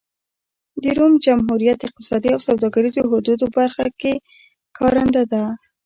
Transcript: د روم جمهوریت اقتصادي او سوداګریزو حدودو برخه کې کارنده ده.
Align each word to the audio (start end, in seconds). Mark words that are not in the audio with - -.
د 0.81 0.83
روم 0.97 1.13
جمهوریت 1.25 1.79
اقتصادي 1.87 2.29
او 2.33 2.39
سوداګریزو 2.47 3.09
حدودو 3.11 3.45
برخه 3.57 3.85
کې 4.01 4.13
کارنده 4.77 5.23
ده. 5.31 5.43